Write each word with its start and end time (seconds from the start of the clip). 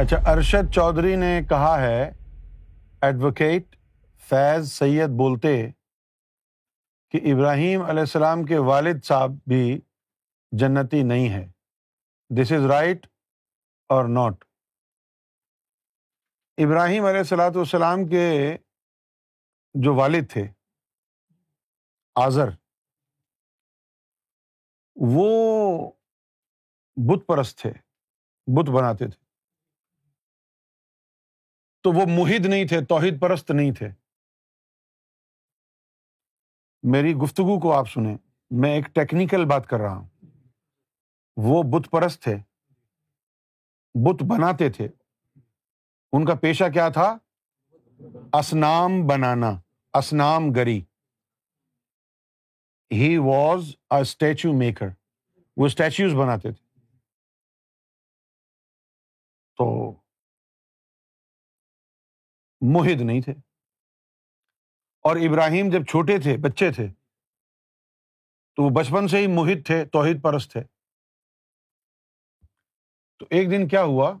اچھا 0.00 0.16
ارشد 0.30 0.70
چودھری 0.74 1.16
نے 1.16 1.40
کہا 1.48 1.80
ہے 1.80 2.10
ایڈوکیٹ 3.02 3.76
فیض 4.28 4.72
سید 4.72 5.08
بولتے 5.08 5.50
کہ 7.10 7.20
ابراہیم 7.32 7.82
علیہ 7.82 8.00
السلام 8.00 8.44
کے 8.44 8.58
والد 8.58 9.04
صاحب 9.04 9.30
بھی 9.46 9.80
جنتی 10.52 11.02
نہیں 11.02 11.28
ہے 11.28 11.44
دس 12.30 12.52
از 12.52 12.66
رائٹ 12.70 13.06
اور 13.88 14.04
ناٹ 14.04 14.44
ابراہیم 16.58 17.04
علیہ 17.04 17.18
السلاۃ 17.18 17.50
والسلام 17.54 18.08
کے 18.08 18.56
جو 19.74 19.94
والد 19.94 20.30
تھے 20.30 20.48
آزر 22.14 22.48
وہ 24.96 25.90
بت 26.96 27.26
پرست 27.26 27.58
تھے، 27.58 27.72
بت 28.46 28.70
بناتے 28.70 29.06
تھے۔ 29.06 29.29
تو 31.82 31.92
وہ 31.92 32.00
محد 32.06 32.46
نہیں 32.46 32.66
تھے، 32.66 32.84
توحید 32.84 33.20
پرست 33.20 33.50
نہیں 33.50 33.72
تھے۔ 33.72 33.88
میری 36.82 37.14
گفتگو 37.14 37.60
کو 37.60 37.72
آپ 37.72 37.88
سنیں، 37.88 38.16
میں 38.50 38.70
ایک 38.70 38.84
ٹیکنیکل 38.84 39.44
بات 39.44 39.66
کر 39.66 39.78
رہا 39.80 39.96
ہوں۔ 39.96 40.08
وہ 41.36 41.62
بت 41.62 41.90
پرست 41.90 42.22
تھے، 42.22 42.36
بت 43.94 44.22
بناتے 44.22 44.70
تھے۔ 44.70 44.88
ان 46.12 46.26
کا 46.26 46.34
پیشہ 46.34 46.64
کیا 46.72 46.88
تھا؟ 46.88 47.18
اسنام 48.32 48.90
بنانا، 49.06 49.50
اسنام 49.92 50.42
گری۔ 50.56 50.84
He 52.92 53.16
was 53.16 53.76
a 53.90 54.00
statue 54.00 54.52
maker 54.52 54.86
وہ 55.56 55.66
اسٹیچوز 55.66 56.14
بناتے 56.14 56.52
تھے۔ 56.52 56.86
تو 59.56 59.99
محد 62.60 63.00
نہیں 63.00 63.20
تھے۔ 63.20 63.32
اور 65.02 65.16
ابراہیم 65.16 65.70
جب 65.72 65.84
چھوٹے 65.84 66.18
تھے، 66.18 66.36
بچے 66.36 66.72
تھے، 66.72 66.86
تو 68.54 68.62
وہ 68.62 68.70
بچپن 68.70 69.08
سے 69.08 69.18
ہی 69.18 69.26
محد 69.26 69.66
تھے، 69.66 69.84
توحید 69.84 70.22
پرست 70.22 70.52
تھے۔ 70.52 70.60
تو 73.18 73.26
ایک 73.30 73.50
دن 73.50 73.68
کیا 73.68 73.82
ہوا 73.82 74.18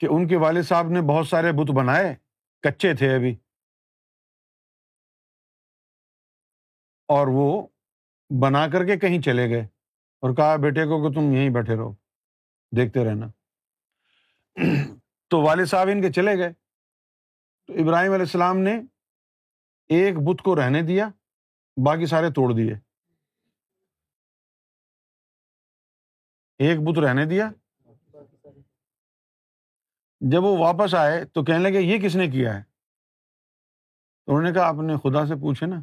کہ 0.00 0.06
ان 0.10 0.28
کے 0.28 0.36
والد 0.36 0.62
صاحب 0.62 0.84
نے 0.88 1.00
بہت 1.08 1.28
سارے 1.28 1.52
بت 1.52 1.70
بنائے، 1.76 2.16
کچے 2.62 2.94
تھے 2.94 3.14
ابھی۔ 3.14 3.36
اور 7.08 7.26
وہ 7.26 7.66
بنا 8.42 8.66
کر 8.68 8.86
کے 8.86 8.98
کہیں 8.98 9.22
چلے 9.22 9.48
گئے 9.48 9.62
اور 10.20 10.36
کہا، 10.36 10.56
بیٹے 10.56 10.84
کو 10.84 11.08
کہ 11.08 11.14
تم 11.14 11.32
یہیں 11.32 11.50
بیٹھے 11.50 11.74
رہو، 11.76 11.92
دیکھتے 12.76 13.04
رہنا۔ 13.04 13.26
تو 15.32 15.42
والد 15.42 15.66
صاحب 15.66 15.88
ان 15.92 16.02
کے 16.02 16.12
چلے 16.12 16.38
گئے۔ 16.38 16.52
تو 17.66 17.72
ابراہیم 17.72 18.12
علیہ 18.12 18.24
السلام 18.24 18.58
نے 18.58 18.80
ایک 19.88 20.14
بت 20.16 20.42
کو 20.42 20.56
رہنے 20.56 20.82
دیا، 20.82 21.08
باقی 21.84 22.06
سارے 22.06 22.30
توڑ 22.30 22.52
دیے۔ 22.52 22.74
ایک 26.58 26.80
بت 26.80 26.98
رہنے 26.98 27.24
دیا۔ 27.24 27.50
جب 30.20 30.44
وہ 30.44 30.58
واپس 30.58 30.94
آئے 30.94 31.24
تو 31.24 31.44
کہنے 31.44 31.58
لگے، 31.58 31.80
یہ 31.80 31.98
کس 31.98 32.16
نے 32.16 32.28
کیا 32.28 32.54
ہے؟ 32.54 32.62
انہوں 34.26 34.42
نے 34.42 34.52
کہا 34.52 34.68
اپنے 34.68 34.94
خدا 34.96 35.26
سے 35.26 35.34
پوچھے 35.34 35.66
نا۔ 35.66 35.80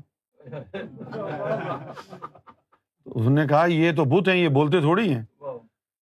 اس 3.06 3.28
نے 3.30 3.47
کہا، 3.47 3.66
یہ 3.66 3.91
تو 3.91 4.06
بت 4.06 4.28
ہیں، 4.28 4.36
یہ 4.36 4.50
بولتے 4.50 4.80
تھوڑی 4.80 5.13
ہیں۔ 5.13 5.25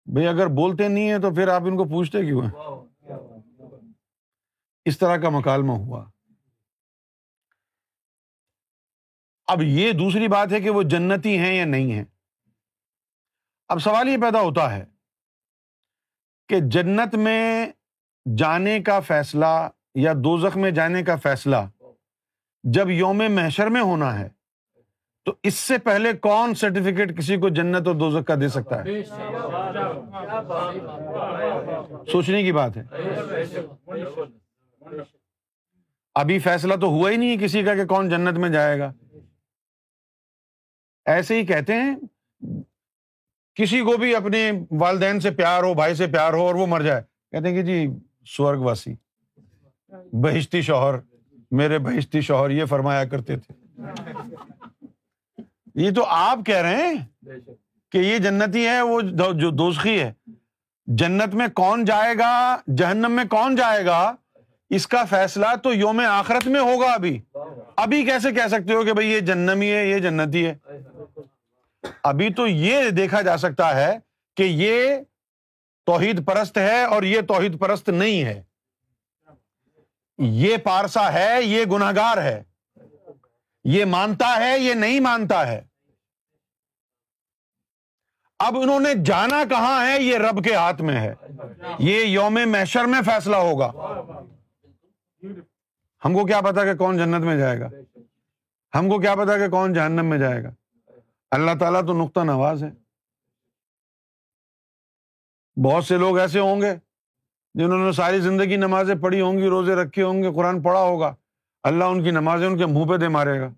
بھائی 0.05 0.27
اگر 0.27 0.47
بولتے 0.47 0.87
نہیں 0.87 1.11
ہیں 1.11 1.19
تو 1.19 1.33
پھر 1.33 1.47
آپ 1.47 1.61
ان 1.61 1.77
کو 1.77 1.83
پوچھتے 1.83 2.25
کیوں 2.25 2.41
ہیں؟ 2.41 2.72
اس 4.85 4.97
طرح 4.97 5.17
کا 5.17 5.29
مکالمہ 5.29 5.71
ہوا۔ 5.71 6.05
اب 9.47 9.61
یہ 9.61 9.91
دوسری 9.91 10.27
بات 10.27 10.51
ہے 10.51 10.59
کہ 10.59 10.69
وہ 10.69 10.83
جنتی 10.83 11.37
ہیں 11.37 11.55
یا 11.55 11.65
نہیں 11.65 11.93
ہے 11.93 12.03
اب 13.67 13.79
سوال 13.79 14.07
یہ 14.07 14.17
پیدا 14.17 14.41
ہوتا 14.41 14.75
ہے 14.75 14.85
کہ 16.49 16.59
جنت 16.71 17.15
میں 17.15 17.67
جانے 18.37 18.79
کا 18.79 18.99
فیصلہ 18.99 19.69
یا 19.95 20.13
دوزخ 20.13 20.57
میں 20.57 20.71
جانے 20.71 21.03
کا 21.03 21.15
فیصلہ 21.15 21.55
جب 22.63 22.89
یوم 22.89 23.23
محشر 23.29 23.67
میں 23.67 23.81
ہونا 23.81 24.19
ہے، 24.19 24.29
تو 25.25 25.33
اس 25.43 25.53
سے 25.53 25.77
پہلے 25.77 26.13
کون 26.13 26.55
سرٹیفکیٹ 26.55 27.17
کسی 27.17 27.37
کو 27.37 27.49
جنت 27.49 27.87
اور 27.87 27.95
دوزخ 27.95 28.27
کا 28.27 28.35
دے 28.41 28.47
سکتا 28.47 28.83
ہے؟ 28.83 29.03
سوچنے 32.11 32.43
کی 32.43 32.51
بات 32.51 32.77
ہے۔ 32.77 32.83
ابھی 36.15 36.39
فیصلہ 36.39 36.73
تو 36.73 36.87
ہوا 36.87 37.11
ہی 37.11 37.17
نہیں 37.17 37.37
کسی 37.37 37.63
کا 37.63 37.75
کہ 37.75 37.85
کون 37.85 38.09
جنت 38.09 38.37
میں 38.37 38.49
جائے 38.49 38.79
گا۔ 38.79 38.93
ایسے 41.05 41.35
ہی 41.35 41.45
کہتے 41.45 41.73
ہیں، 41.73 41.95
کسی 43.55 43.79
کو 43.81 43.97
بھی 43.97 44.15
اپنے 44.15 44.51
والدین 44.71 45.19
سے 45.19 45.31
پیار 45.31 45.63
ہو، 45.63 45.73
بھائی 45.73 45.95
سے 45.95 46.07
پیار 46.07 46.33
ہو 46.33 46.47
اور 46.47 46.55
وہ 46.55 46.67
مر 46.67 46.81
جائے۔ 46.81 47.01
کہتے 47.31 47.47
ہیں 47.47 47.55
کہ 47.55 47.63
جی 47.63 47.87
سورگ 48.25 48.59
واسی، 48.59 48.93
بہشتی 50.13 50.61
شوہر، 50.61 50.95
میرے 51.51 51.79
بہشتی 51.79 52.21
شوہر 52.21 52.49
یہ 52.49 52.65
فرمایا 52.65 53.05
کرتے 53.05 53.35
تھے۔ 53.37 53.53
یہ 55.75 55.91
تو 55.91 56.05
آپ 56.05 56.39
کہہ 56.45 56.61
رہے 56.61 56.87
ہیں 56.87 57.27
کہ 57.91 57.97
یہ 57.97 58.17
جنتی 58.17 58.65
ہے، 58.67 58.81
وہ 58.81 59.01
جو 59.01 59.49
دوسخی 59.49 59.99
ہے۔ 59.99 60.13
جنت 60.85 61.35
میں 61.35 61.47
کون 61.47 61.85
جائے 61.85 62.13
گا؟ 62.17 62.57
جہنم 62.77 63.11
میں 63.11 63.25
کون 63.29 63.55
جائے 63.55 63.85
گا؟ 63.85 64.15
اس 64.75 64.87
کا 64.87 65.05
فیصلہ 65.05 65.45
تو 65.63 65.73
یوم 65.73 66.01
آخرت 66.09 66.47
میں 66.47 66.59
ہوگا 66.59 66.91
ابھی۔ 66.91 67.21
ابھی 67.75 68.05
کیسے 68.05 68.31
کہہ 68.31 68.47
سکتے 68.47 68.73
ہو 68.73 68.83
کہ 68.83 68.93
بھائی 68.93 69.11
یہ 69.11 69.19
جنمی 69.19 69.71
ہے، 69.71 69.87
یہ 69.87 69.99
جنتی 69.99 70.47
ہے؟ 70.47 70.55
ابھی 72.03 72.33
تو 72.33 72.47
یہ 72.47 72.89
دیکھا 72.89 73.21
جا 73.21 73.37
سکتا 73.37 73.75
ہے 73.75 73.99
کہ 74.37 74.43
یہ 74.43 74.95
توحید 75.85 76.25
پرست 76.25 76.57
ہے 76.57 76.83
اور 76.83 77.03
یہ 77.03 77.21
توحید 77.21 77.59
پرست 77.59 77.89
نہیں 77.89 78.23
ہے۔ 78.23 78.43
یہ 80.17 80.57
پارسا 80.57 81.13
ہے، 81.13 81.43
یہ 81.43 81.65
گناگار 81.65 82.17
ہے۔ 82.17 82.43
یہ 83.63 83.85
مانتا 83.85 84.35
ہے، 84.39 84.59
یہ 84.59 84.73
نہیں 84.73 84.99
مانتا 84.99 85.47
ہے۔ 85.47 85.61
اب 88.39 88.59
انہوں 88.59 88.79
نے 88.79 88.89
جانا 89.05 89.43
کہاں 89.49 89.87
ہے، 89.87 90.01
یہ 90.01 90.17
رب 90.17 90.43
کے 90.43 90.55
ہاتھ 90.55 90.81
میں 90.81 90.99
ہے۔ 90.99 91.15
یہ 91.79 92.05
یوم 92.05 92.39
میشر 92.45 92.85
میں 92.85 93.01
فیصلہ 93.05 93.35
ہوگا۔ 93.35 93.71
ہم 96.05 96.13
کو 96.13 96.25
کیا 96.25 96.41
پتا 96.41 96.63
کہ 96.63 96.73
کون 96.73 96.97
جنت 96.97 97.23
میں 97.23 97.37
جائے 97.37 97.59
گا؟ 97.59 97.69
ہم 98.79 98.89
کو 98.89 98.99
کیا 98.99 99.15
پتا 99.15 99.37
کہ 99.37 99.47
کون 99.47 99.73
جہنم 99.73 100.05
میں 100.05 100.17
جائے 100.17 100.43
گا؟ 100.43 100.51
اللہ 101.31 101.51
تعالیٰ 101.59 101.81
تو 101.87 102.03
نقطہ 102.03 102.19
نواز 102.19 102.63
ہے۔ 102.63 102.69
بہت 105.63 105.85
سے 105.85 105.97
لوگ 105.97 106.17
ایسے 106.17 106.39
ہوں 106.39 106.61
گے 106.61 106.75
جنہوں 107.53 107.85
نے 107.85 107.91
ساری 107.91 108.19
زندگی 108.19 108.55
نمازیں 108.55 108.95
پڑھی 108.95 109.21
ہوں 109.21 109.37
گی، 109.37 109.47
روزے 109.47 109.75
رکھے 109.75 110.03
ہوں 110.03 110.23
گے، 110.23 110.33
قرآن 110.33 110.61
پڑھا 110.61 110.79
ہوگا۔ 110.79 111.15
اللہ 111.63 111.83
ان 111.83 112.03
کی 112.03 112.11
نمازیں 112.11 112.47
ان 112.47 112.57
کے 112.57 112.65
منہ 112.65 112.85
پہ 112.85 112.97
دے 112.97 113.07
مارے 113.07 113.39
گا۔ 113.39 113.49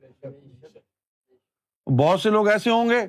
بہت 2.00 2.22
سے 2.22 2.29
لوگ 2.29 2.47
ایسے 2.47 2.69
ہوں 2.69 2.89
گے 2.89 3.00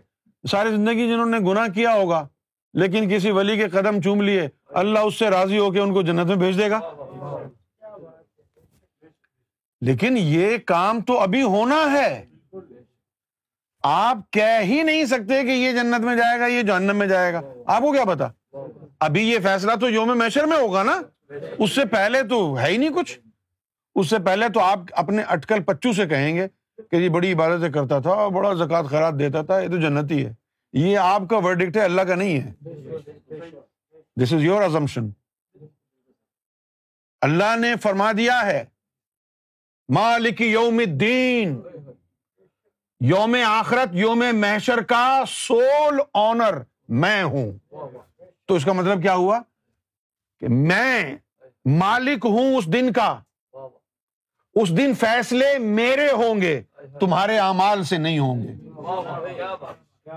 ساری 0.51 0.71
زندگی 0.71 1.09
جنہوں 1.09 1.27
نے 1.27 1.39
گناہ 1.39 1.69
کیا 1.69 1.95
ہوگا، 1.95 2.29
لیکن 2.75 3.09
کسی 3.09 3.31
ولی 3.31 3.57
کے 3.57 3.69
قدم 3.69 4.01
چوم 4.01 4.21
لیے، 4.21 4.49
اللہ 4.67 4.99
اس 4.99 5.19
سے 5.19 5.31
راضی 5.31 5.59
ہو 5.59 5.71
کے 5.71 5.81
ان 5.81 5.95
کو 5.95 6.03
جنت 6.03 6.27
میں 6.27 6.37
بھیج 6.37 6.59
دے 6.59 6.71
گا۔ 6.71 6.96
لیکن 9.81 10.15
یہ 10.19 10.59
کام 10.59 11.01
تو 11.01 11.19
ابھی 11.21 11.43
ہونا 11.43 11.93
ہے۔ 11.93 12.27
آپ 13.83 14.19
کہہ 14.31 14.61
ہی 14.61 14.83
نہیں 14.83 15.05
سکتے 15.05 15.43
کہ 15.43 15.49
یہ 15.49 15.73
جنت 15.73 16.01
میں 16.01 16.17
جائے 16.17 16.41
گا، 16.41 16.47
یہ 16.47 16.63
جہنم 16.63 16.97
میں 16.97 17.07
جائے 17.07 17.33
گا۔ 17.33 17.41
آپ 17.67 17.83
کو 17.83 17.93
کیا 17.93 18.05
پتا؟ 18.05 18.57
ابھی 19.01 19.31
یہ 19.31 19.39
فیصلہ 19.43 19.73
تو 19.81 19.91
یوم 19.91 20.19
میشر 20.19 20.45
میں 20.45 20.57
ہوگا 20.57 20.83
نا۔ 20.83 21.01
اس 21.59 21.73
سے 21.73 21.84
پہلے 21.84 22.23
تو 22.23 22.59
ہے 22.59 22.67
ہی 22.67 22.77
نہیں 22.77 22.91
کچھ۔ 22.91 23.19
اس 23.95 24.11
سے 24.11 24.19
پہلے 24.19 24.49
تو 24.49 24.61
آپ 24.61 24.78
اپنے 24.93 25.23
اٹکل 25.23 25.63
پچو 25.63 25.93
سے 25.93 26.07
کہیں 26.07 26.37
گے 26.37 26.49
کہ 26.91 26.97
یہ 26.97 27.09
بڑی 27.09 27.33
عبادتیں 27.33 27.72
کرتا 27.72 27.99
تھا 27.99 28.11
اور 28.11 28.33
بڑا 28.33 28.55
زکات 28.55 28.84
خیرات 28.87 29.19
دیتا 29.19 29.43
تھا، 29.43 29.61
یہ 29.61 29.69
تو 29.69 29.77
جنتی 29.77 30.27
ہے۔ 30.27 30.33
یہ 30.72 30.99
آپ 30.99 31.22
کا 31.31 31.37
ورڈکٹ 31.37 31.77
ہے، 31.77 31.83
اللہ 31.83 32.03
کا 32.03 32.15
نہیں 32.15 32.41
ہے۔ 32.41 32.53
دس 34.22 34.33
از 34.33 34.43
یور 34.43 34.63
ازمپشن 34.63 35.09
اللہ 37.21 37.57
نے 37.57 37.77
فرما 37.83 38.13
دیا 38.13 38.47
ہے۔ 38.47 38.65
مالک 39.88 40.41
یوم 40.41 40.78
الدین۔ 40.78 41.60
یوم 43.00 43.36
آخرت، 43.47 43.88
یوم 43.92 44.24
محشر 44.33 44.83
کا 44.83 45.22
سول 45.28 46.00
آنر 46.15 46.59
میں 46.88 47.22
ہوں۔ 47.22 47.53
تو 48.47 48.54
اس 48.54 48.65
کا 48.65 48.72
مطلب 48.72 49.03
کیا 49.03 49.15
ہوا؟ 49.15 49.41
کہ 50.41 50.48
میں 50.48 51.16
مالک 51.65 52.18
ہوں 52.24 52.56
اس 52.56 52.66
دن 52.66 52.92
کا۔ 52.92 53.18
اس 54.54 54.77
دن 54.77 54.94
فیصلے 54.94 55.59
میرے 55.59 56.10
ہوں 56.10 56.41
گے، 56.41 56.62
تمہارے 57.00 57.38
اعمال 57.38 57.84
سے 57.84 57.97
نہیں 57.97 58.18
ہوں 58.18 58.42
گے۔ 58.42 58.53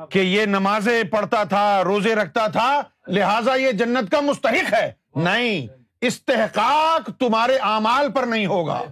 کہ 0.10 0.19
یہ 0.19 0.45
نمازیں 0.45 1.04
پڑھتا 1.04 1.44
تھا، 1.44 1.83
روزے 1.83 2.16
رکھتا 2.16 2.48
تھا، 2.48 2.81
لہذا 3.07 3.56
یہ 3.56 3.71
جنت 3.71 4.12
کا 4.12 4.19
مستحق 4.19 4.74
ہے۔ 4.74 4.92
نہیں 5.16 5.68
استحقاق 6.01 7.10
تمہارے 7.19 7.57
اعمال 7.57 8.12
پر 8.12 8.24
نہیں 8.24 8.46
ہوگا۔ 8.46 8.84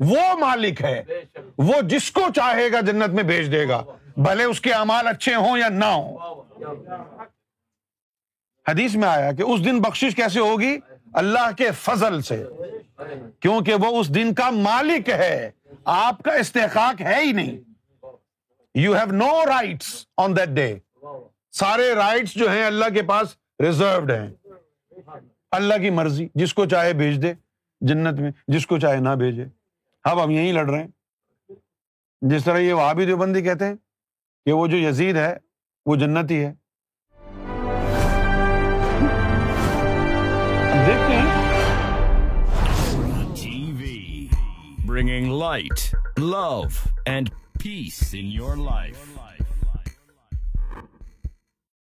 وہ 0.00 0.34
مالک 0.40 0.82
ہے۔ 0.82 1.02
وہ 1.58 1.80
جس 1.82 2.10
کو 2.10 2.20
چاہے 2.36 2.72
گا 2.72 2.80
جنت 2.80 3.08
میں 3.08 3.22
بھیج 3.22 3.52
دے 3.52 3.68
گا۔ 3.68 3.82
بھلے 4.16 4.44
اس 4.44 4.60
کے 4.60 4.72
اعمال 4.72 5.06
اچھے 5.06 5.34
ہوں 5.34 5.58
یا 5.58 5.68
نہ 5.68 5.84
ہوں۔ 5.84 6.18
حدیث 8.68 8.94
میں 8.94 9.08
آیا 9.08 9.32
کہ 9.32 9.42
اس 9.42 9.64
دن 9.64 9.80
بخشش 9.80 10.14
کیسے 10.16 10.40
ہوگی؟ 10.40 10.78
اللہ 11.12 11.50
کے 11.58 11.70
فضل 11.70 12.22
سے۔ 12.22 12.44
کیونکہ 13.40 13.74
وہ 13.74 14.00
اس 14.00 14.14
دن 14.14 14.34
کا 14.34 14.50
مالک 14.50 15.08
ہے۔ 15.08 15.50
آپ 15.84 16.22
کا 16.22 16.32
استحقاق 16.32 17.00
ہے 17.00 17.20
ہی 17.24 17.32
نہیں۔ 17.32 17.58
You 18.74 18.92
have 18.92 19.12
no 19.12 19.42
rights 19.46 20.06
on 20.16 20.36
that 20.36 20.48
day 20.48 20.78
سارے 21.52 21.94
رائٹس 21.94 22.34
جو 22.34 22.50
ہیں 22.50 22.64
اللہ 22.64 22.84
کے 22.94 23.02
پاس 23.02 23.28
ریزروڈ 23.60 24.10
ہیں۔ 24.10 24.30
اللہ 25.52 25.74
کی 25.74 25.90
مرضی 25.90 26.28
جس 26.34 26.54
کو 26.54 26.66
چاہے 26.66 26.92
بھیج 26.92 27.22
دے 27.22 27.34
جنت 27.80 28.20
میں 28.20 28.30
جس 28.48 28.66
کو 28.66 28.78
چاہے 28.78 28.96
نہ 28.96 29.08
بھیجے۔ 29.08 29.44
اب 30.04 30.24
ہم 30.24 30.30
یہی 30.30 30.52
لڑ 30.52 30.70
رہے 30.70 30.80
ہیں۔ 30.80 30.88
جس 32.20 32.44
طرح 32.44 32.58
یہ 32.58 32.72
وہاں 32.72 32.94
بھی 32.94 33.06
دیوبندی 33.06 33.42
کہتے 33.42 33.64
ہیں 33.64 33.74
کہ 34.46 34.52
وہ 34.52 34.66
جو 34.66 34.76
یزید 34.76 35.16
ہے 35.16 35.36
وہ 35.86 35.96
جنتی 35.96 36.44
ہے۔ 36.44 36.52
دیکھتے 40.86 41.16
ہیں۔ 41.16 41.52
TV, 43.28 43.82
bringing 44.90 45.42
light, 45.42 46.00
love, 46.34 46.70
and 47.10 47.24
peace 47.66 48.14
in. 48.14 48.42